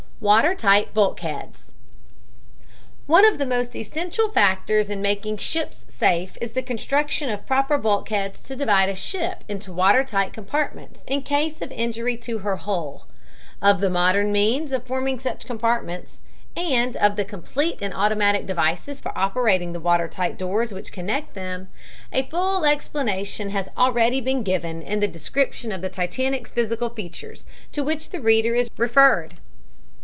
[0.23, 1.71] WATER TIGHT BULKHEADS
[3.07, 7.79] One of the most essential factors in making ships safe is the construction of proper
[7.79, 12.57] bulkheads to divide a ship into water tight compartments in case of injury to her
[12.57, 13.07] hull.
[13.63, 16.21] Of the modern means of forming such compartments,
[16.55, 21.67] and of the complete and automatic devices for operating the watertight doors which connect them,
[22.13, 27.43] a full explanation has already been given in the description of the Titanic's physical features,
[27.71, 29.37] to which the reader is referred.